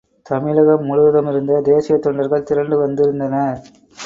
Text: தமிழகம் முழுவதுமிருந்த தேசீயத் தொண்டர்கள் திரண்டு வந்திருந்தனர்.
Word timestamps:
தமிழகம் 0.29 0.85
முழுவதுமிருந்த 0.85 1.59
தேசீயத் 1.61 2.01
தொண்டர்கள் 2.01 2.43
திரண்டு 2.43 2.77
வந்திருந்தனர். 2.77 3.61